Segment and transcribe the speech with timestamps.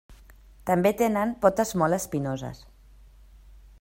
[0.69, 2.63] També tenen potes molt espinoses.